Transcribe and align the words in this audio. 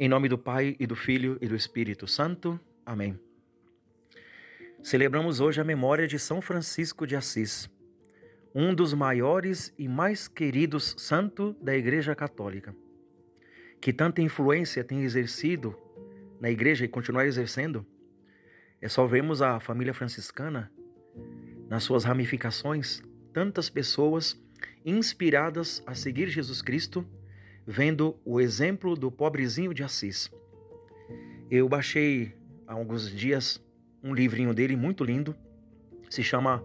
Em 0.00 0.08
nome 0.08 0.26
do 0.26 0.38
Pai 0.38 0.74
e 0.80 0.86
do 0.86 0.96
Filho 0.96 1.36
e 1.40 1.46
do 1.46 1.54
Espírito 1.54 2.06
Santo. 2.06 2.58
Amém. 2.84 3.20
Celebramos 4.82 5.38
hoje 5.38 5.60
a 5.60 5.64
memória 5.64 6.08
de 6.08 6.18
São 6.18 6.40
Francisco 6.40 7.06
de 7.06 7.14
Assis, 7.14 7.68
um 8.54 8.74
dos 8.74 8.94
maiores 8.94 9.72
e 9.78 9.86
mais 9.86 10.26
queridos 10.26 10.94
santos 10.96 11.54
da 11.60 11.76
Igreja 11.76 12.14
Católica, 12.14 12.74
que 13.82 13.92
tanta 13.92 14.22
influência 14.22 14.82
tem 14.82 15.02
exercido 15.02 15.78
na 16.40 16.50
Igreja 16.50 16.86
e 16.86 16.88
continuar 16.88 17.26
exercendo. 17.26 17.86
É 18.80 18.88
só 18.88 19.06
vermos 19.06 19.42
a 19.42 19.60
família 19.60 19.92
franciscana, 19.92 20.72
nas 21.68 21.84
suas 21.84 22.02
ramificações, 22.02 23.02
tantas 23.32 23.68
pessoas 23.68 24.42
inspiradas 24.84 25.82
a 25.86 25.94
seguir 25.94 26.28
Jesus 26.28 26.62
Cristo 26.62 27.06
vendo 27.66 28.18
o 28.24 28.40
exemplo 28.40 28.96
do 28.96 29.10
pobrezinho 29.10 29.72
de 29.72 29.82
Assis. 29.82 30.30
Eu 31.50 31.68
baixei 31.68 32.34
há 32.66 32.72
alguns 32.72 33.10
dias 33.10 33.60
um 34.02 34.14
livrinho 34.14 34.52
dele 34.52 34.76
muito 34.76 35.04
lindo, 35.04 35.36
se 36.10 36.22
chama 36.22 36.64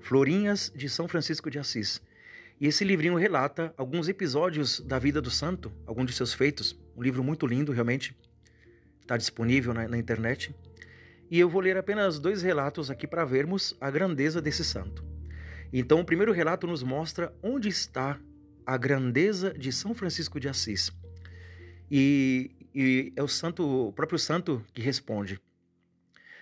Florinhas 0.00 0.72
de 0.74 0.88
São 0.88 1.06
Francisco 1.06 1.50
de 1.50 1.58
Assis. 1.58 2.00
E 2.60 2.66
esse 2.66 2.84
livrinho 2.84 3.16
relata 3.16 3.72
alguns 3.76 4.08
episódios 4.08 4.80
da 4.80 4.98
vida 4.98 5.20
do 5.20 5.30
santo, 5.30 5.70
alguns 5.86 6.06
de 6.06 6.12
seus 6.12 6.32
feitos. 6.32 6.76
Um 6.96 7.02
livro 7.02 7.22
muito 7.22 7.46
lindo, 7.46 7.70
realmente. 7.70 8.16
Está 9.00 9.16
disponível 9.16 9.72
na, 9.72 9.86
na 9.86 9.96
internet. 9.96 10.54
E 11.30 11.38
eu 11.38 11.48
vou 11.48 11.60
ler 11.60 11.76
apenas 11.76 12.18
dois 12.18 12.42
relatos 12.42 12.90
aqui 12.90 13.06
para 13.06 13.24
vermos 13.24 13.76
a 13.80 13.90
grandeza 13.90 14.40
desse 14.40 14.64
santo. 14.64 15.04
Então, 15.72 16.00
o 16.00 16.04
primeiro 16.04 16.32
relato 16.32 16.66
nos 16.66 16.82
mostra 16.82 17.32
onde 17.42 17.68
está 17.68 18.18
a 18.68 18.76
grandeza 18.76 19.54
de 19.54 19.72
São 19.72 19.94
Francisco 19.94 20.38
de 20.38 20.46
Assis. 20.46 20.92
E, 21.90 22.50
e 22.74 23.14
é 23.16 23.22
o 23.22 23.26
santo, 23.26 23.88
o 23.88 23.92
próprio 23.94 24.18
santo 24.18 24.62
que 24.74 24.82
responde. 24.82 25.40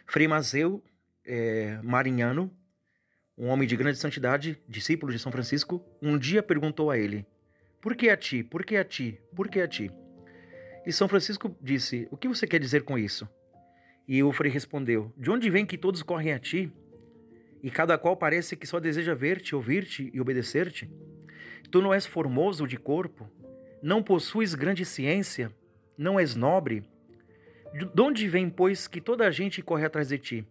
Frei 0.09 0.27
Mazeu 0.27 0.83
é, 1.25 1.79
um 3.39 3.47
homem 3.47 3.69
de 3.69 3.77
grande 3.77 3.99
santidade, 3.99 4.61
discípulo 4.69 5.13
de 5.13 5.21
São 5.21 5.31
Francisco, 5.31 5.81
um 6.03 6.19
dia 6.19 6.43
perguntou 6.43 6.91
a 6.91 6.99
ele: 6.99 7.25
Por 7.81 7.95
que 7.95 8.09
a 8.09 8.17
ti? 8.17 8.43
Por 8.43 8.65
que 8.65 8.77
a 8.77 8.85
ti? 8.85 9.21
Por 9.33 9.49
que 9.49 9.61
a 9.61 9.69
ti? 9.69 9.89
E 10.85 10.93
São 10.93 11.07
Francisco 11.07 11.57
disse: 11.63 12.09
O 12.11 12.17
que 12.17 12.27
você 12.27 12.45
quer 12.45 12.59
dizer 12.59 12.83
com 12.83 12.99
isso? 12.99 13.29
E 14.09 14.21
o 14.21 14.33
Frei 14.33 14.51
respondeu: 14.51 15.15
De 15.17 15.31
onde 15.31 15.49
vem 15.49 15.65
que 15.65 15.79
todos 15.79 16.03
correm 16.03 16.33
a 16.33 16.41
ti? 16.41 16.73
E 17.63 17.71
cada 17.71 17.97
qual 17.97 18.17
parece 18.17 18.57
que 18.57 18.67
só 18.67 18.81
deseja 18.81 19.15
ver-te, 19.15 19.55
ouvir-te 19.55 20.11
e 20.13 20.21
obedecer-te? 20.21 20.91
Tu 21.71 21.83
não 21.83 21.93
és 21.93 22.07
formoso 22.07 22.67
de 22.67 22.77
corpo, 22.77 23.29
não 23.83 24.03
possuis 24.03 24.55
grande 24.55 24.85
ciência, 24.85 25.53
não 25.97 26.19
és 26.19 26.35
nobre. 26.35 26.85
De 27.95 28.01
onde 28.01 28.29
vem, 28.29 28.49
pois, 28.49 28.87
que 28.87 29.01
toda 29.01 29.27
a 29.27 29.31
gente 29.31 29.63
corre 29.63 29.85
atrás 29.85 30.09
de 30.09 30.19
ti? 30.19 30.47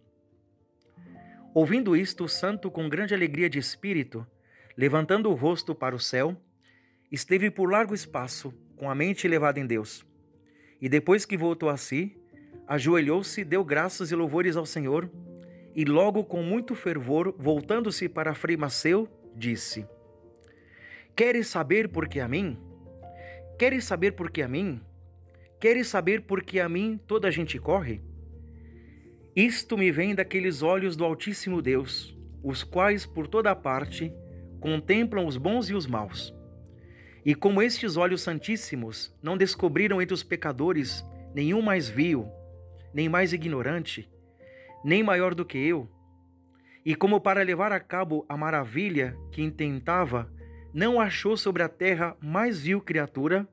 Ouvindo 1.54 1.96
isto, 1.96 2.24
o 2.24 2.28
santo, 2.28 2.70
com 2.70 2.88
grande 2.88 3.14
alegria 3.14 3.48
de 3.48 3.58
espírito, 3.58 4.26
levantando 4.76 5.30
o 5.30 5.34
rosto 5.34 5.74
para 5.74 5.96
o 5.96 5.98
céu, 5.98 6.36
esteve 7.10 7.50
por 7.50 7.70
largo 7.70 7.94
espaço, 7.94 8.52
com 8.76 8.90
a 8.90 8.94
mente 8.94 9.26
elevada 9.26 9.58
em 9.58 9.66
Deus. 9.66 10.04
E 10.80 10.88
depois 10.88 11.24
que 11.24 11.36
voltou 11.36 11.70
a 11.70 11.76
si, 11.76 12.14
ajoelhou-se, 12.68 13.42
deu 13.42 13.64
graças 13.64 14.10
e 14.10 14.14
louvores 14.14 14.56
ao 14.56 14.66
Senhor, 14.66 15.10
e 15.74 15.84
logo 15.84 16.24
com 16.24 16.42
muito 16.42 16.74
fervor, 16.74 17.34
voltando-se 17.38 18.08
para 18.08 18.34
Frei 18.34 18.56
Maceu, 18.56 19.08
disse: 19.34 19.86
Queres 21.16 21.46
saber 21.46 21.88
por 21.88 22.08
que 22.08 22.20
a 22.20 22.28
mim? 22.28 22.58
Queres 23.58 23.84
saber 23.84 24.12
por 24.12 24.30
que 24.30 24.42
a 24.42 24.48
mim? 24.48 24.82
Queres 25.58 25.88
saber 25.88 26.20
por 26.20 26.42
que 26.42 26.60
a 26.60 26.68
mim 26.68 27.00
toda 27.06 27.26
a 27.26 27.30
gente 27.30 27.58
corre? 27.58 28.02
Isto 29.34 29.78
me 29.78 29.90
vem 29.90 30.14
daqueles 30.14 30.60
olhos 30.60 30.94
do 30.94 31.06
Altíssimo 31.06 31.62
Deus, 31.62 32.14
os 32.42 32.62
quais 32.62 33.06
por 33.06 33.26
toda 33.26 33.56
parte 33.56 34.12
contemplam 34.60 35.24
os 35.24 35.38
bons 35.38 35.70
e 35.70 35.74
os 35.74 35.86
maus. 35.86 36.34
E 37.24 37.34
como 37.34 37.62
estes 37.62 37.96
olhos 37.96 38.20
santíssimos 38.20 39.10
não 39.22 39.38
descobriram 39.38 40.02
entre 40.02 40.12
os 40.12 40.22
pecadores 40.22 41.02
nenhum 41.34 41.62
mais 41.62 41.88
vil, 41.88 42.28
nem 42.92 43.08
mais 43.08 43.32
ignorante, 43.32 44.06
nem 44.84 45.02
maior 45.02 45.34
do 45.34 45.46
que 45.46 45.56
eu, 45.56 45.88
e 46.84 46.94
como 46.94 47.22
para 47.22 47.42
levar 47.42 47.72
a 47.72 47.80
cabo 47.80 48.26
a 48.28 48.36
maravilha 48.36 49.16
que 49.32 49.40
intentava 49.40 50.30
não 50.76 51.00
achou 51.00 51.38
sobre 51.38 51.62
a 51.62 51.70
terra 51.70 52.14
mais 52.20 52.60
vil 52.60 52.82
criatura, 52.82 53.48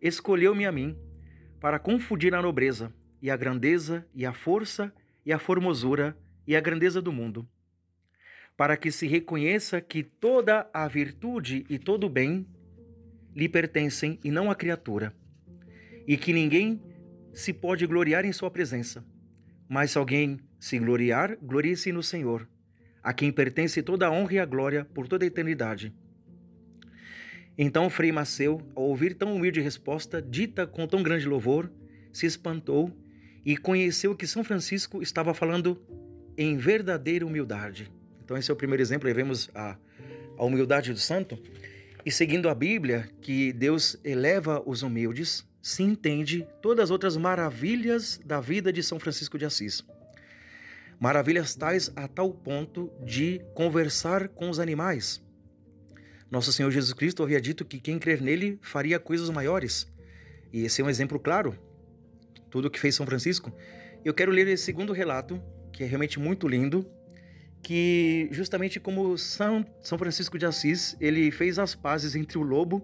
escolheu-me 0.00 0.64
a 0.64 0.72
mim, 0.72 0.96
para 1.60 1.78
confundir 1.78 2.34
a 2.34 2.40
nobreza, 2.40 2.90
e 3.20 3.30
a 3.30 3.36
grandeza, 3.36 4.06
e 4.14 4.24
a 4.24 4.32
força, 4.32 4.90
e 5.22 5.34
a 5.34 5.38
formosura, 5.38 6.16
e 6.46 6.56
a 6.56 6.60
grandeza 6.62 7.02
do 7.02 7.12
mundo, 7.12 7.46
para 8.56 8.74
que 8.74 8.90
se 8.90 9.06
reconheça 9.06 9.82
que 9.82 10.02
toda 10.02 10.66
a 10.72 10.88
virtude 10.88 11.66
e 11.68 11.78
todo 11.78 12.04
o 12.04 12.08
bem 12.08 12.46
lhe 13.36 13.50
pertencem 13.50 14.18
e 14.24 14.30
não 14.30 14.50
à 14.50 14.54
criatura, 14.54 15.14
e 16.08 16.16
que 16.16 16.32
ninguém 16.32 16.82
se 17.34 17.52
pode 17.52 17.86
gloriar 17.86 18.24
em 18.24 18.32
sua 18.32 18.50
presença. 18.50 19.04
Mas 19.68 19.90
se 19.90 19.98
alguém 19.98 20.40
se 20.58 20.78
gloriar, 20.78 21.36
glorie-se 21.36 21.92
no 21.92 22.02
Senhor, 22.02 22.48
a 23.02 23.12
quem 23.12 23.30
pertence 23.30 23.82
toda 23.82 24.06
a 24.06 24.10
honra 24.10 24.32
e 24.32 24.38
a 24.38 24.46
glória 24.46 24.86
por 24.94 25.06
toda 25.06 25.22
a 25.22 25.28
eternidade. 25.28 25.92
Então 27.56 27.90
Frei 27.90 28.10
Maceu, 28.10 28.62
ao 28.74 28.84
ouvir 28.84 29.14
tão 29.14 29.34
humilde 29.34 29.60
resposta, 29.60 30.22
dita 30.22 30.66
com 30.66 30.86
tão 30.86 31.02
grande 31.02 31.28
louvor, 31.28 31.70
se 32.12 32.26
espantou 32.26 32.90
e 33.44 33.56
conheceu 33.56 34.14
que 34.14 34.26
São 34.26 34.42
Francisco 34.42 35.02
estava 35.02 35.34
falando 35.34 35.80
em 36.36 36.56
verdadeira 36.56 37.26
humildade. 37.26 37.90
Então 38.24 38.36
esse 38.36 38.50
é 38.50 38.54
o 38.54 38.56
primeiro 38.56 38.82
exemplo, 38.82 39.08
aí 39.08 39.14
vemos 39.14 39.50
a, 39.54 39.76
a 40.38 40.44
humildade 40.44 40.92
do 40.92 40.98
santo. 40.98 41.38
E 42.04 42.10
seguindo 42.10 42.48
a 42.48 42.54
Bíblia, 42.54 43.08
que 43.20 43.52
Deus 43.52 43.96
eleva 44.02 44.62
os 44.64 44.82
humildes, 44.82 45.46
se 45.60 45.82
entende 45.82 46.46
todas 46.60 46.84
as 46.84 46.90
outras 46.90 47.16
maravilhas 47.16 48.20
da 48.24 48.40
vida 48.40 48.72
de 48.72 48.82
São 48.82 48.98
Francisco 48.98 49.38
de 49.38 49.44
Assis. 49.44 49.84
Maravilhas 50.98 51.54
tais 51.54 51.92
a 51.94 52.08
tal 52.08 52.32
ponto 52.32 52.90
de 53.04 53.40
conversar 53.54 54.28
com 54.28 54.48
os 54.48 54.58
animais, 54.58 55.22
nosso 56.32 56.50
Senhor 56.50 56.70
Jesus 56.70 56.94
Cristo 56.94 57.22
havia 57.22 57.38
dito 57.38 57.62
que 57.62 57.78
quem 57.78 57.98
crer 57.98 58.22
nele 58.22 58.58
faria 58.62 58.98
coisas 58.98 59.28
maiores. 59.28 59.86
E 60.50 60.64
esse 60.64 60.80
é 60.80 60.84
um 60.84 60.88
exemplo 60.88 61.20
claro, 61.20 61.54
tudo 62.50 62.68
o 62.68 62.70
que 62.70 62.80
fez 62.80 62.94
São 62.94 63.04
Francisco. 63.04 63.52
Eu 64.02 64.14
quero 64.14 64.32
ler 64.32 64.48
esse 64.48 64.64
segundo 64.64 64.94
relato, 64.94 65.38
que 65.70 65.84
é 65.84 65.86
realmente 65.86 66.18
muito 66.18 66.48
lindo, 66.48 66.90
que 67.62 68.28
justamente 68.30 68.80
como 68.80 69.18
São, 69.18 69.62
São 69.82 69.98
Francisco 69.98 70.38
de 70.38 70.46
Assis, 70.46 70.96
ele 70.98 71.30
fez 71.30 71.58
as 71.58 71.74
pazes 71.74 72.16
entre 72.16 72.38
o 72.38 72.42
lobo 72.42 72.82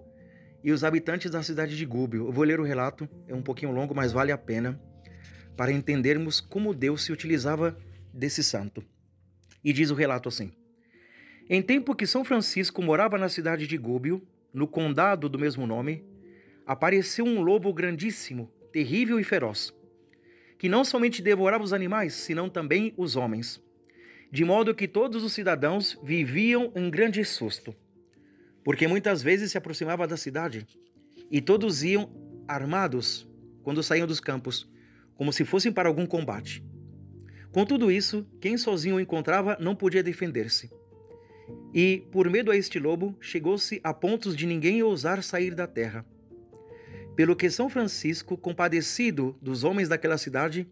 e 0.63 0.71
os 0.71 0.83
habitantes 0.83 1.31
da 1.31 1.41
cidade 1.41 1.75
de 1.75 1.85
Gúbio. 1.87 2.27
Eu 2.27 2.31
vou 2.31 2.43
ler 2.43 2.59
o 2.59 2.63
relato, 2.63 3.09
é 3.27 3.33
um 3.33 3.41
pouquinho 3.41 3.71
longo, 3.71 3.95
mas 3.95 4.11
vale 4.11 4.31
a 4.31 4.37
pena, 4.37 4.79
para 5.57 5.71
entendermos 5.71 6.39
como 6.39 6.71
Deus 6.71 7.03
se 7.03 7.11
utilizava 7.11 7.75
desse 8.13 8.43
santo. 8.43 8.83
E 9.63 9.73
diz 9.73 9.89
o 9.89 9.95
relato 9.95 10.29
assim: 10.29 10.51
em 11.49 11.63
tempo 11.63 11.95
que 11.95 12.05
São 12.05 12.23
Francisco 12.23 12.79
morava 12.79 13.17
na 13.17 13.27
cidade 13.27 13.65
de 13.65 13.75
Gúbio, 13.75 14.21
no 14.53 14.67
condado 14.67 15.27
do 15.27 15.39
mesmo 15.39 15.65
nome, 15.65 16.05
apareceu 16.63 17.25
um 17.25 17.41
lobo 17.41 17.73
grandíssimo, 17.73 18.51
terrível 18.71 19.19
e 19.19 19.23
feroz, 19.23 19.73
que 20.59 20.69
não 20.69 20.85
somente 20.85 21.23
devorava 21.23 21.63
os 21.63 21.73
animais, 21.73 22.13
senão 22.13 22.47
também 22.47 22.93
os 22.95 23.15
homens, 23.15 23.59
de 24.31 24.45
modo 24.45 24.75
que 24.75 24.87
todos 24.87 25.23
os 25.23 25.33
cidadãos 25.33 25.99
viviam 26.03 26.71
em 26.75 26.87
grande 26.87 27.25
susto, 27.25 27.75
porque 28.63 28.87
muitas 28.87 29.23
vezes 29.23 29.51
se 29.51 29.57
aproximava 29.57 30.05
da 30.05 30.17
cidade, 30.17 30.67
e 31.31 31.41
todos 31.41 31.83
iam 31.83 32.11
armados 32.47 33.27
quando 33.63 33.81
saíam 33.81 34.05
dos 34.05 34.19
campos, 34.19 34.69
como 35.15 35.33
se 35.33 35.43
fossem 35.43 35.71
para 35.71 35.89
algum 35.89 36.05
combate. 36.05 36.63
Com 37.51 37.65
tudo 37.65 37.91
isso, 37.91 38.27
quem 38.39 38.55
sozinho 38.55 38.97
o 38.97 38.99
encontrava 38.99 39.57
não 39.59 39.75
podia 39.75 40.03
defender-se 40.03 40.69
e, 41.73 42.03
por 42.11 42.29
medo 42.29 42.51
a 42.51 42.57
este 42.57 42.79
lobo, 42.79 43.15
chegou-se 43.21 43.79
a 43.83 43.93
pontos 43.93 44.35
de 44.35 44.45
ninguém 44.45 44.81
ousar 44.81 45.21
sair 45.23 45.53
da 45.53 45.67
terra. 45.67 46.05
Pelo 47.15 47.35
que 47.35 47.49
São 47.49 47.69
Francisco, 47.69 48.37
compadecido 48.37 49.37
dos 49.41 49.63
homens 49.63 49.87
daquela 49.87 50.17
cidade, 50.17 50.67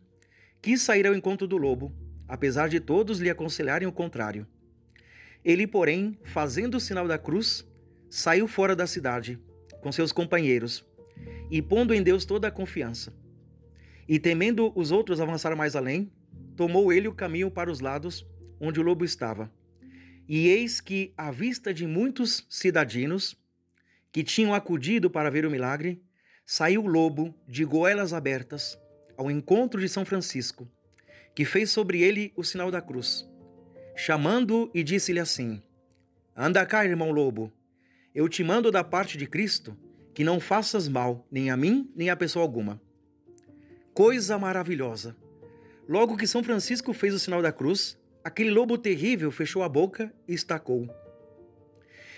quis 0.62 0.82
sair 0.82 1.06
ao 1.06 1.14
encontro 1.14 1.48
do 1.48 1.58
lobo, 1.58 1.94
apesar 2.28 2.68
de 2.68 2.80
todos 2.80 3.20
lhe 3.20 3.30
aconselharem 3.30 3.88
o 3.88 3.92
contrário. 3.92 4.48
Ele, 5.46 5.68
porém, 5.68 6.18
fazendo 6.24 6.76
o 6.76 6.80
sinal 6.80 7.08
da 7.08 7.18
cruz, 7.18 7.66
saiu 8.10 8.48
fora 8.48 8.76
da 8.76 8.88
cidade, 8.88 9.40
com 9.82 9.92
seus 9.92 10.12
companheiros, 10.12 10.86
e 11.52 11.62
pondo 11.62 11.94
em 11.94 12.02
Deus 12.02 12.26
toda 12.26 12.48
a 12.48 12.52
confiança. 12.52 13.14
E 14.08 14.18
temendo 14.18 14.72
os 14.76 14.92
outros 14.92 15.22
avançar 15.22 15.56
mais 15.56 15.76
além, 15.76 16.12
tomou 16.56 16.92
ele 16.92 17.08
o 17.08 17.14
caminho 17.14 17.52
para 17.52 17.70
os 17.70 17.82
lados, 17.82 18.26
onde 18.60 18.80
o 18.80 18.84
lobo 18.84 19.06
estava 19.06 19.52
e 20.28 20.48
eis 20.50 20.82
que, 20.82 21.14
à 21.18 21.32
vista 21.32 21.74
de 21.74 21.88
muitos 21.88 22.46
cidadinos 22.50 23.38
que 24.12 24.24
tinham 24.24 24.54
acudido 24.54 25.10
para 25.10 25.32
ver 25.32 25.46
o 25.46 25.52
milagre, 25.52 26.02
saiu 26.46 26.84
o 26.84 26.88
lobo 26.88 27.34
de 27.48 27.64
goelas 27.64 28.14
abertas 28.14 28.78
ao 29.16 29.32
encontro 29.32 29.80
de 29.80 29.88
São 29.88 30.06
Francisco, 30.06 30.70
que 31.34 31.46
fez 31.46 31.72
sobre 31.72 32.02
ele 32.02 32.34
o 32.36 32.44
sinal 32.44 32.70
da 32.70 32.82
cruz, 32.82 33.28
chamando-o 33.96 34.70
e 34.74 34.84
disse-lhe 34.84 35.20
assim: 35.20 35.62
Anda 36.36 36.66
cá, 36.66 36.86
irmão 36.86 37.12
lobo, 37.12 37.52
eu 38.14 38.28
te 38.28 38.44
mando 38.44 38.72
da 38.72 38.84
parte 38.84 39.18
de 39.18 39.28
Cristo 39.28 39.78
que 40.14 40.24
não 40.24 40.40
faças 40.40 40.88
mal 40.88 41.28
nem 41.30 41.52
a 41.52 41.56
mim 41.58 41.92
nem 41.96 42.10
a 42.10 42.16
pessoa 42.16 42.44
alguma. 42.44 42.82
Coisa 43.94 44.38
maravilhosa! 44.38 45.16
Logo 45.88 46.18
que 46.18 46.28
São 46.28 46.44
Francisco 46.44 46.92
fez 46.92 47.14
o 47.14 47.20
sinal 47.20 47.42
da 47.42 47.52
cruz, 47.52 47.98
aquele 48.24 48.50
lobo 48.50 48.78
terrível 48.78 49.32
fechou 49.32 49.64
a 49.64 49.70
boca 49.70 50.14
e 50.28 50.34
estacou. 50.34 50.88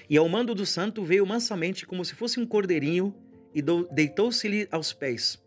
E 0.10 0.18
ao 0.18 0.28
mando 0.28 0.56
do 0.56 0.66
santo 0.66 1.04
veio 1.04 1.26
mansamente 1.26 1.86
como 1.86 2.04
se 2.04 2.16
fosse 2.16 2.40
um 2.40 2.46
cordeirinho 2.46 3.14
e 3.54 3.62
deitou-se-lhe 3.92 4.68
aos 4.72 4.92
pés. 4.92 5.40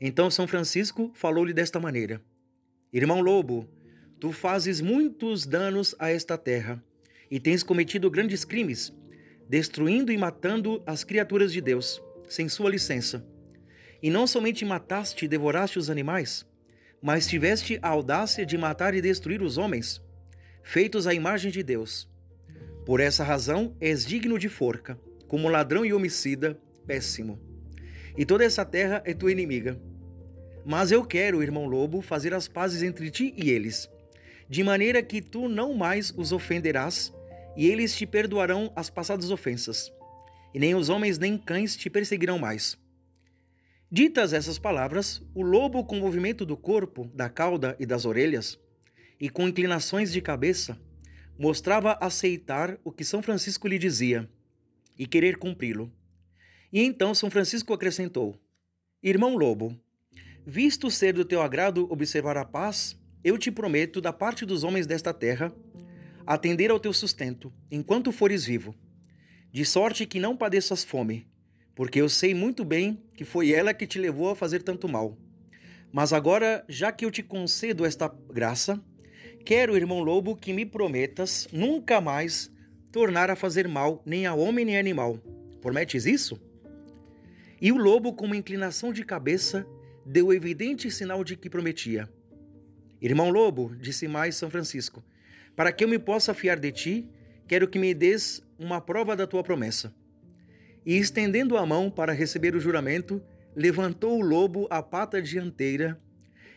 Então 0.00 0.30
São 0.30 0.46
Francisco 0.46 1.10
falou-lhe 1.14 1.52
desta 1.52 1.78
maneira: 1.78 2.20
Irmão 2.92 3.20
lobo, 3.20 3.68
tu 4.18 4.32
fazes 4.32 4.80
muitos 4.80 5.46
danos 5.46 5.94
a 5.98 6.10
esta 6.10 6.36
terra 6.36 6.82
e 7.30 7.38
tens 7.38 7.62
cometido 7.62 8.10
grandes 8.10 8.44
crimes, 8.44 8.92
destruindo 9.48 10.12
e 10.12 10.18
matando 10.18 10.82
as 10.86 11.04
criaturas 11.04 11.52
de 11.52 11.60
Deus, 11.60 12.02
sem 12.28 12.48
sua 12.48 12.70
licença. 12.70 13.26
E 14.02 14.10
não 14.10 14.26
somente 14.26 14.64
mataste 14.64 15.24
e 15.24 15.28
devoraste 15.28 15.78
os 15.78 15.90
animais, 15.90 16.46
mas 17.02 17.26
tiveste 17.26 17.78
a 17.82 17.88
audácia 17.88 18.44
de 18.44 18.56
matar 18.56 18.94
e 18.94 19.00
destruir 19.00 19.42
os 19.42 19.58
homens, 19.58 20.02
feitos 20.62 21.06
à 21.06 21.14
imagem 21.14 21.50
de 21.50 21.62
Deus. 21.62 22.08
Por 22.84 23.00
essa 23.00 23.24
razão 23.24 23.76
és 23.80 24.04
digno 24.04 24.38
de 24.38 24.48
forca, 24.48 24.98
como 25.28 25.48
ladrão 25.48 25.84
e 25.84 25.92
homicida, 25.92 26.58
péssimo. 26.86 27.38
E 28.16 28.24
toda 28.24 28.44
essa 28.44 28.64
terra 28.64 29.02
é 29.04 29.12
tua 29.12 29.32
inimiga. 29.32 29.80
Mas 30.64 30.90
eu 30.90 31.04
quero, 31.04 31.42
irmão 31.42 31.66
lobo, 31.66 32.00
fazer 32.00 32.32
as 32.34 32.48
pazes 32.48 32.82
entre 32.82 33.10
ti 33.10 33.34
e 33.36 33.50
eles, 33.50 33.88
de 34.48 34.62
maneira 34.62 35.02
que 35.02 35.20
tu 35.20 35.48
não 35.48 35.74
mais 35.74 36.12
os 36.16 36.32
ofenderás, 36.32 37.12
e 37.56 37.66
eles 37.66 37.96
te 37.96 38.06
perdoarão 38.06 38.72
as 38.76 38.90
passadas 38.90 39.30
ofensas, 39.30 39.92
e 40.52 40.58
nem 40.58 40.74
os 40.74 40.88
homens 40.88 41.18
nem 41.18 41.38
cães 41.38 41.76
te 41.76 41.88
perseguirão 41.88 42.38
mais. 42.38 42.76
Ditas 43.90 44.32
essas 44.32 44.58
palavras, 44.58 45.22
o 45.32 45.42
lobo, 45.42 45.84
com 45.84 46.00
movimento 46.00 46.44
do 46.44 46.56
corpo, 46.56 47.08
da 47.14 47.28
cauda 47.28 47.76
e 47.78 47.86
das 47.86 48.04
orelhas, 48.04 48.58
e 49.20 49.30
com 49.30 49.46
inclinações 49.46 50.12
de 50.12 50.20
cabeça, 50.20 50.76
mostrava 51.38 51.96
aceitar 52.00 52.80
o 52.82 52.90
que 52.90 53.04
São 53.04 53.22
Francisco 53.22 53.68
lhe 53.68 53.78
dizia 53.78 54.28
e 54.98 55.06
querer 55.06 55.36
cumpri-lo. 55.36 55.92
E 56.72 56.82
então 56.82 57.14
São 57.14 57.30
Francisco 57.30 57.72
acrescentou: 57.72 58.36
Irmão 59.00 59.36
lobo, 59.36 59.78
visto 60.44 60.90
ser 60.90 61.12
do 61.12 61.24
teu 61.24 61.40
agrado 61.40 61.86
observar 61.88 62.36
a 62.36 62.44
paz, 62.44 62.98
eu 63.22 63.38
te 63.38 63.52
prometo, 63.52 64.00
da 64.00 64.12
parte 64.12 64.44
dos 64.44 64.64
homens 64.64 64.88
desta 64.88 65.14
terra, 65.14 65.54
atender 66.26 66.72
ao 66.72 66.80
teu 66.80 66.92
sustento, 66.92 67.52
enquanto 67.70 68.10
fores 68.10 68.44
vivo, 68.44 68.74
de 69.52 69.64
sorte 69.64 70.06
que 70.06 70.18
não 70.18 70.36
padeças 70.36 70.82
fome 70.82 71.24
porque 71.76 72.00
eu 72.00 72.08
sei 72.08 72.34
muito 72.34 72.64
bem 72.64 72.98
que 73.14 73.24
foi 73.24 73.52
ela 73.52 73.74
que 73.74 73.86
te 73.86 73.98
levou 73.98 74.30
a 74.30 74.34
fazer 74.34 74.62
tanto 74.62 74.88
mal. 74.88 75.16
Mas 75.92 76.12
agora, 76.12 76.64
já 76.68 76.90
que 76.90 77.04
eu 77.04 77.10
te 77.10 77.22
concedo 77.22 77.84
esta 77.84 78.08
graça, 78.32 78.82
quero, 79.44 79.76
irmão 79.76 80.00
lobo, 80.00 80.34
que 80.34 80.54
me 80.54 80.64
prometas 80.64 81.46
nunca 81.52 82.00
mais 82.00 82.50
tornar 82.90 83.30
a 83.30 83.36
fazer 83.36 83.68
mal 83.68 84.02
nem 84.06 84.24
a 84.26 84.34
homem 84.34 84.64
nem 84.64 84.78
a 84.78 84.80
animal. 84.80 85.18
Prometes 85.60 86.06
isso? 86.06 86.40
E 87.60 87.70
o 87.70 87.76
lobo, 87.76 88.14
com 88.14 88.24
uma 88.24 88.36
inclinação 88.36 88.90
de 88.90 89.04
cabeça, 89.04 89.66
deu 90.04 90.32
evidente 90.32 90.90
sinal 90.90 91.22
de 91.22 91.36
que 91.36 91.50
prometia. 91.50 92.08
Irmão 93.02 93.28
lobo, 93.28 93.76
disse 93.76 94.08
mais 94.08 94.34
São 94.34 94.48
Francisco, 94.48 95.04
para 95.54 95.70
que 95.72 95.84
eu 95.84 95.88
me 95.88 95.98
possa 95.98 96.32
fiar 96.32 96.58
de 96.58 96.72
ti, 96.72 97.10
quero 97.46 97.68
que 97.68 97.78
me 97.78 97.92
des 97.92 98.42
uma 98.58 98.80
prova 98.80 99.14
da 99.14 99.26
tua 99.26 99.42
promessa. 99.42 99.94
E 100.86 100.96
estendendo 100.96 101.56
a 101.56 101.66
mão 101.66 101.90
para 101.90 102.12
receber 102.12 102.54
o 102.54 102.60
juramento, 102.60 103.20
levantou 103.56 104.16
o 104.16 104.22
lobo 104.22 104.68
a 104.70 104.80
pata 104.80 105.20
dianteira 105.20 106.00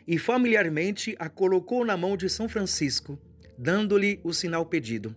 e 0.07 0.19
familiarmente 0.19 1.15
a 1.17 1.27
colocou 1.27 1.83
na 1.83 1.97
mão 1.97 2.15
de 2.15 2.29
São 2.29 2.47
Francisco, 2.47 3.19
dando-lhe 3.57 4.19
o 4.23 4.31
sinal 4.31 4.67
pedido. 4.67 5.15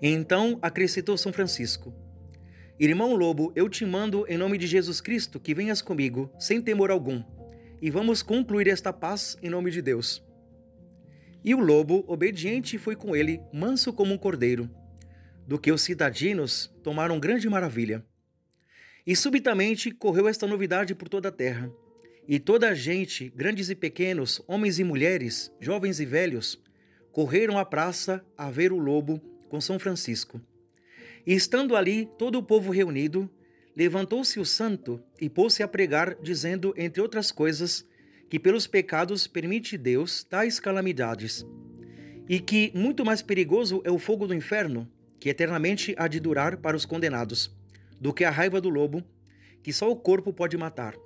Então 0.00 0.60
acrescentou 0.62 1.18
São 1.18 1.32
Francisco: 1.32 1.92
Irmão 2.78 3.16
Lobo, 3.16 3.52
eu 3.56 3.68
te 3.68 3.84
mando 3.84 4.24
em 4.28 4.38
nome 4.38 4.58
de 4.58 4.68
Jesus 4.68 5.00
Cristo 5.00 5.40
que 5.40 5.52
venhas 5.52 5.82
comigo, 5.82 6.30
sem 6.38 6.62
temor 6.62 6.92
algum, 6.92 7.20
e 7.80 7.90
vamos 7.90 8.22
concluir 8.22 8.68
esta 8.68 8.92
paz 8.92 9.36
em 9.42 9.50
nome 9.50 9.72
de 9.72 9.82
Deus. 9.82 10.22
E 11.44 11.52
o 11.52 11.58
lobo, 11.58 12.04
obediente, 12.06 12.78
foi 12.78 12.94
com 12.94 13.16
ele, 13.16 13.40
manso 13.52 13.92
como 13.92 14.14
um 14.14 14.18
cordeiro 14.18 14.70
do 15.46 15.58
que 15.58 15.72
os 15.72 15.82
cidadinos 15.82 16.72
tomaram 16.82 17.18
grande 17.18 17.48
maravilha. 17.48 18.04
E 19.06 19.16
subitamente 19.16 19.90
correu 19.90 20.28
esta 20.28 20.46
novidade 20.46 20.94
por 20.94 21.08
toda 21.08 21.28
a 21.28 21.32
terra. 21.32 21.70
E 22.28 22.38
toda 22.38 22.68
a 22.68 22.74
gente, 22.74 23.32
grandes 23.34 23.68
e 23.68 23.74
pequenos, 23.74 24.40
homens 24.46 24.78
e 24.78 24.84
mulheres, 24.84 25.52
jovens 25.60 25.98
e 25.98 26.06
velhos, 26.06 26.62
correram 27.10 27.58
à 27.58 27.64
praça 27.64 28.24
a 28.38 28.50
ver 28.50 28.72
o 28.72 28.78
lobo 28.78 29.20
com 29.48 29.60
São 29.60 29.78
Francisco. 29.78 30.40
E 31.26 31.34
estando 31.34 31.76
ali 31.76 32.08
todo 32.16 32.38
o 32.38 32.42
povo 32.42 32.70
reunido, 32.70 33.28
levantou-se 33.76 34.38
o 34.38 34.44
santo 34.44 35.02
e 35.20 35.28
pôs-se 35.28 35.62
a 35.62 35.68
pregar, 35.68 36.16
dizendo, 36.22 36.72
entre 36.76 37.02
outras 37.02 37.32
coisas, 37.32 37.86
que 38.28 38.38
pelos 38.38 38.66
pecados 38.66 39.26
permite 39.26 39.76
Deus 39.76 40.24
tais 40.24 40.58
calamidades, 40.58 41.44
e 42.28 42.40
que 42.40 42.72
muito 42.74 43.04
mais 43.04 43.20
perigoso 43.20 43.82
é 43.84 43.90
o 43.90 43.98
fogo 43.98 44.26
do 44.26 44.34
inferno, 44.34 44.88
que 45.22 45.28
eternamente 45.28 45.94
há 45.96 46.08
de 46.08 46.18
durar 46.18 46.56
para 46.56 46.76
os 46.76 46.84
condenados, 46.84 47.56
do 48.00 48.12
que 48.12 48.24
a 48.24 48.30
raiva 48.30 48.60
do 48.60 48.68
lobo, 48.68 49.04
que 49.62 49.72
só 49.72 49.88
o 49.88 49.94
corpo 49.94 50.32
pode 50.32 50.56
matar. 50.56 50.96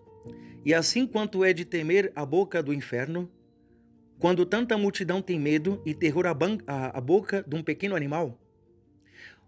E 0.64 0.72
assim 0.72 1.06
quanto 1.06 1.44
é 1.44 1.52
de 1.52 1.66
temer 1.66 2.10
a 2.16 2.24
boca 2.24 2.62
do 2.62 2.72
inferno, 2.72 3.30
quando 4.18 4.46
tanta 4.46 4.78
multidão 4.78 5.20
tem 5.20 5.38
medo 5.38 5.82
e 5.84 5.92
terror 5.92 6.24
a, 6.26 6.98
boca 6.98 7.44
de 7.46 7.56
um 7.56 7.62
pequeno 7.62 7.94
animal? 7.94 8.40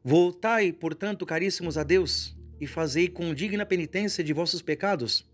Voltai, 0.04 0.70
portanto, 0.70 1.24
caríssimos 1.24 1.78
a 1.78 1.82
Deus, 1.82 2.36
e 2.60 2.66
fazei 2.66 3.08
com 3.08 3.32
digna 3.32 3.64
penitência 3.64 4.22
de 4.22 4.34
vossos 4.34 4.60
pecados, 4.60 5.26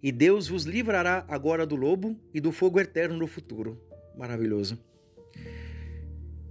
e 0.00 0.12
Deus 0.12 0.46
vos 0.46 0.62
livrará 0.62 1.24
agora 1.26 1.66
do 1.66 1.74
lobo 1.74 2.16
e 2.32 2.40
do 2.40 2.52
fogo 2.52 2.78
eterno 2.78 3.16
no 3.16 3.26
futuro. 3.26 3.82
Maravilhoso. 4.16 4.78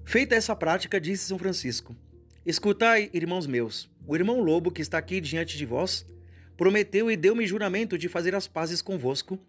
Feita 0.04 0.36
essa 0.36 0.54
prática, 0.54 1.00
disse 1.00 1.30
São 1.30 1.39
Francisco: 1.39 1.96
Escutai, 2.46 3.10
irmãos 3.12 3.48
meus, 3.48 3.90
o 4.06 4.16
irmão 4.16 4.40
lobo 4.40 4.70
que 4.70 4.80
está 4.80 5.00
aqui 5.00 5.20
diante 5.20 5.58
de 5.58 5.66
vós 5.66 6.06
prometeu 6.56 7.10
e 7.10 7.18
deu-me 7.18 7.48
juramento 7.48 7.98
de 7.98 8.08
fazer 8.08 8.36
as 8.36 8.48
pazes 8.48 8.84
convosco 8.84 9.40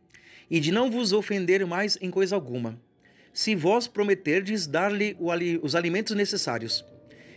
e 0.50 0.58
de 0.58 0.72
não 0.72 0.90
vos 0.90 1.12
ofender 1.12 1.66
mais 1.66 1.98
em 2.00 2.10
coisa 2.10 2.34
alguma, 2.34 2.80
se 3.34 3.54
vós 3.54 3.86
prometerdes 3.86 4.66
dar-lhe 4.66 5.14
os 5.60 5.74
alimentos 5.74 6.16
necessários. 6.16 6.86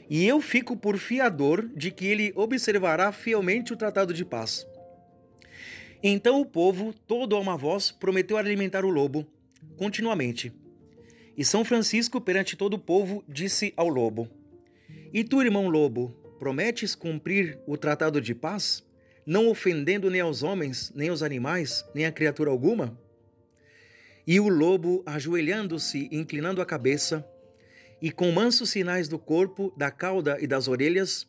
E 0.10 0.26
eu 0.26 0.40
fico 0.40 0.78
por 0.78 0.98
fiador 0.98 1.68
de 1.76 1.92
que 1.92 2.06
ele 2.06 2.32
observará 2.38 3.12
fielmente 3.12 3.74
o 3.74 3.76
tratado 3.76 4.14
de 4.14 4.24
paz. 4.24 4.66
Então 6.02 6.40
o 6.40 6.46
povo, 6.46 6.94
todo 7.06 7.36
a 7.36 7.40
uma 7.40 7.58
voz, 7.58 7.92
prometeu 7.92 8.38
alimentar 8.38 8.86
o 8.86 8.90
lobo 8.90 9.28
continuamente. 9.76 10.54
E 11.36 11.44
São 11.44 11.66
Francisco, 11.66 12.22
perante 12.22 12.56
todo 12.56 12.76
o 12.76 12.80
povo, 12.80 13.26
disse 13.28 13.74
ao 13.76 13.90
lobo: 13.90 14.39
e 15.12 15.24
tu, 15.24 15.42
irmão 15.42 15.68
lobo, 15.68 16.10
prometes 16.38 16.94
cumprir 16.94 17.58
o 17.66 17.76
tratado 17.76 18.22
de 18.22 18.36
paz, 18.36 18.86
não 19.26 19.48
ofendendo 19.50 20.10
nem 20.10 20.22
aos 20.22 20.44
homens, 20.44 20.92
nem 20.96 21.10
aos 21.10 21.24
animais, 21.24 21.84
nem 21.96 22.06
a 22.06 22.12
criatura 22.12 22.52
alguma? 22.52 23.00
E 24.26 24.40
o 24.40 24.48
lobo, 24.48 25.02
ajoelhando-se, 25.08 26.08
inclinando 26.12 26.62
a 26.62 26.66
cabeça, 26.66 27.28
e 28.00 28.12
com 28.12 28.32
mansos 28.32 28.70
sinais 28.70 29.08
do 29.08 29.18
corpo, 29.18 29.74
da 29.76 29.90
cauda 29.90 30.38
e 30.40 30.46
das 30.46 30.68
orelhas, 30.68 31.28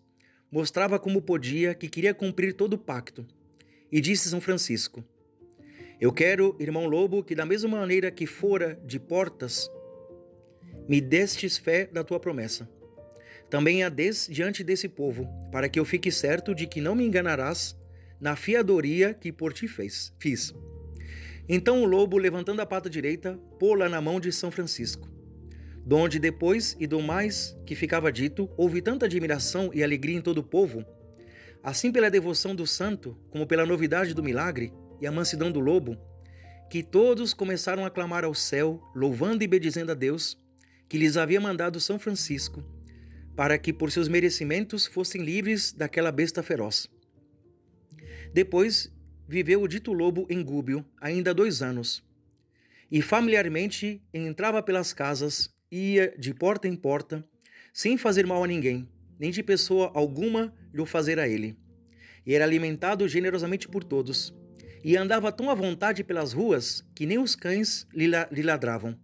mostrava 0.52 0.99
como 0.99 1.22
podia 1.22 1.75
que 1.75 1.88
queria 1.88 2.12
cumprir 2.12 2.52
todo 2.52 2.75
o 2.75 2.78
pacto. 2.78 3.26
E 3.90 4.00
disse 4.00 4.28
São 4.28 4.40
Francisco: 4.42 5.02
Eu 5.99 6.12
quero, 6.12 6.54
irmão 6.60 6.87
lobo, 6.87 7.25
que 7.25 7.34
da 7.34 7.46
mesma 7.46 7.78
maneira 7.78 8.10
que 8.10 8.26
fora 8.26 8.78
de 8.84 9.00
portas, 9.00 9.70
me 10.87 11.00
destes 11.00 11.56
fé 11.56 11.87
da 11.87 12.04
tua 12.04 12.20
promessa 12.20 12.68
também 13.50 13.83
há 13.83 13.88
des 13.88 14.28
diante 14.30 14.62
desse 14.62 14.88
povo, 14.88 15.28
para 15.50 15.69
que 15.69 15.78
eu 15.78 15.85
fique 15.85 16.11
certo 16.11 16.54
de 16.54 16.66
que 16.66 16.80
não 16.80 16.95
me 16.95 17.04
enganarás 17.04 17.76
na 18.21 18.37
fiadoria 18.37 19.12
que 19.12 19.33
por 19.33 19.52
ti 19.52 19.66
fez, 19.66 20.14
fiz. 20.19 20.54
Então 21.49 21.83
o 21.83 21.87
lobo, 21.87 22.16
levantando 22.16 22.62
a 22.62 22.66
pata 22.66 22.88
direita, 22.88 23.38
pô-la 23.59 23.88
na 23.88 24.00
mão 24.00 24.21
de 24.21 24.30
São 24.30 24.50
Francisco. 24.50 25.09
Donde 25.85 26.19
depois 26.19 26.76
e 26.78 26.87
do 26.87 27.00
mais 27.00 27.59
que 27.66 27.75
ficava 27.75 28.12
dito, 28.12 28.49
houve 28.57 28.80
tanta 28.80 29.07
admiração 29.07 29.71
e 29.75 29.83
alegria 29.83 30.16
em 30.16 30.23
todo 30.23 30.38
o 30.38 30.45
povo, 30.45 30.85
Assim, 31.62 31.92
pela 31.92 32.11
devoção 32.11 32.54
do 32.54 32.66
santo, 32.66 33.16
como 33.30 33.47
pela 33.47 33.66
novidade 33.66 34.14
do 34.14 34.23
milagre 34.23 34.73
e 34.99 35.07
a 35.07 35.12
mansidão 35.12 35.52
do 35.52 35.61
lobo, 35.61 35.97
que 36.71 36.83
todos 36.83 37.35
começaram 37.35 37.85
a 37.85 37.90
clamar 37.90 38.25
ao 38.25 38.35
céu, 38.35 38.80
louvando 38.95 39.45
e 39.45 39.47
bendizendo 39.47 39.92
a 39.92 39.95
Deus, 39.95 40.38
que 40.88 40.97
lhes 40.97 41.19
havia 41.19 41.40
mandado 41.40 41.78
São 41.78 41.99
Francisco, 41.99 42.64
para 43.40 43.56
que 43.56 43.73
por 43.73 43.90
seus 43.90 44.06
merecimentos 44.06 44.85
fossem 44.85 45.23
livres 45.23 45.73
daquela 45.73 46.12
besta 46.12 46.42
feroz. 46.42 46.87
Depois 48.35 48.94
viveu 49.26 49.62
o 49.62 49.66
dito 49.66 49.94
lobo 49.94 50.26
em 50.28 50.44
Gúbio 50.44 50.85
ainda 51.00 51.32
dois 51.32 51.62
anos, 51.62 52.04
e 52.90 53.00
familiarmente 53.00 54.02
entrava 54.12 54.62
pelas 54.62 54.92
casas, 54.92 55.49
ia 55.73 56.14
de 56.18 56.35
porta 56.35 56.68
em 56.68 56.76
porta, 56.76 57.26
sem 57.73 57.97
fazer 57.97 58.26
mal 58.26 58.44
a 58.44 58.47
ninguém, 58.47 58.87
nem 59.18 59.30
de 59.30 59.42
pessoa 59.42 59.90
alguma 59.94 60.54
lhe 60.70 60.85
fazer 60.85 61.18
a 61.18 61.26
ele. 61.26 61.56
E 62.26 62.35
era 62.35 62.44
alimentado 62.44 63.09
generosamente 63.09 63.66
por 63.66 63.82
todos, 63.82 64.35
e 64.85 64.99
andava 64.99 65.32
tão 65.32 65.49
à 65.49 65.54
vontade 65.54 66.04
pelas 66.04 66.35
ruas 66.35 66.85
que 66.94 67.06
nem 67.06 67.18
os 67.18 67.35
cães 67.35 67.87
lhe 67.94 68.42
ladravam. 68.42 69.00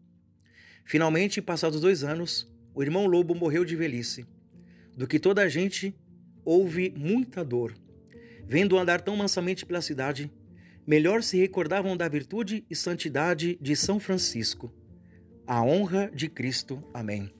Finalmente, 0.84 1.40
passados 1.40 1.80
dois 1.80 2.04
anos, 2.04 2.54
o 2.76 2.82
irmão 2.82 3.06
lobo 3.06 3.34
morreu 3.34 3.64
de 3.64 3.74
velhice, 3.74 4.26
do 4.94 5.06
que 5.06 5.18
toda 5.18 5.40
a 5.40 5.48
gente 5.48 5.96
houve 6.44 6.92
muita 6.94 7.42
dor. 7.42 7.74
Vendo 8.46 8.76
andar 8.76 9.00
tão 9.00 9.16
mansamente 9.16 9.64
pela 9.64 9.80
cidade, 9.80 10.30
melhor 10.86 11.22
se 11.22 11.38
recordavam 11.38 11.96
da 11.96 12.06
virtude 12.06 12.66
e 12.68 12.76
santidade 12.76 13.58
de 13.62 13.74
São 13.74 13.98
Francisco. 13.98 14.70
A 15.46 15.62
honra 15.62 16.10
de 16.14 16.28
Cristo. 16.28 16.84
Amém. 16.92 17.32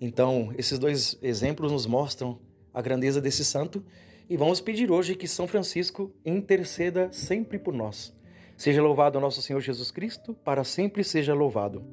Então, 0.00 0.50
esses 0.56 0.78
dois 0.78 1.18
exemplos 1.20 1.70
nos 1.70 1.84
mostram 1.84 2.40
a 2.72 2.80
grandeza 2.80 3.20
desse 3.20 3.44
santo 3.44 3.84
e 4.30 4.36
vamos 4.36 4.62
pedir 4.62 4.90
hoje 4.90 5.14
que 5.14 5.28
São 5.28 5.46
Francisco 5.46 6.10
interceda 6.24 7.12
sempre 7.12 7.58
por 7.58 7.74
nós. 7.74 8.16
Seja 8.56 8.80
louvado 8.80 9.20
nosso 9.20 9.42
Senhor 9.42 9.60
Jesus 9.60 9.90
Cristo, 9.90 10.32
para 10.42 10.64
sempre 10.64 11.04
seja 11.04 11.34
louvado. 11.34 11.84